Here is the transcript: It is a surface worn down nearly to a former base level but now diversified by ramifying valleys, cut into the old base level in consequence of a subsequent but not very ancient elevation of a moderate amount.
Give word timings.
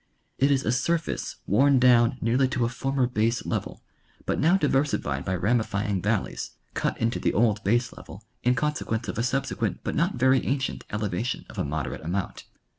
It 0.39 0.49
is 0.49 0.65
a 0.65 0.71
surface 0.71 1.35
worn 1.45 1.77
down 1.77 2.17
nearly 2.21 2.47
to 2.47 2.65
a 2.65 2.69
former 2.69 3.05
base 3.05 3.45
level 3.45 3.83
but 4.25 4.39
now 4.39 4.57
diversified 4.57 5.23
by 5.25 5.35
ramifying 5.35 6.01
valleys, 6.01 6.53
cut 6.73 6.97
into 6.97 7.19
the 7.19 7.35
old 7.35 7.63
base 7.63 7.93
level 7.95 8.23
in 8.41 8.55
consequence 8.55 9.07
of 9.09 9.19
a 9.19 9.23
subsequent 9.23 9.81
but 9.83 9.93
not 9.93 10.15
very 10.15 10.43
ancient 10.43 10.85
elevation 10.89 11.45
of 11.51 11.59
a 11.59 11.63
moderate 11.63 12.01
amount. 12.03 12.45